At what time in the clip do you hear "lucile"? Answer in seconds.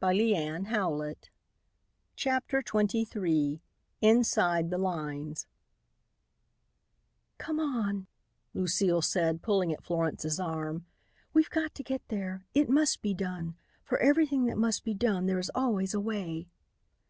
8.54-9.02